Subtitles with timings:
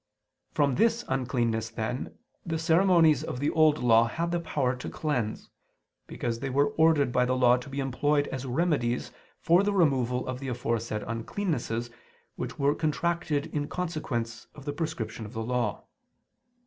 [0.51, 5.47] From this uncleanness, then, the ceremonies of the Old Law had the power to cleanse:
[6.07, 9.11] because they were ordered by the Law to be employed as remedies
[9.41, 11.91] for the removal of the aforesaid uncleannesses
[12.35, 15.83] which were contracted in consequence of the prescription of the Law.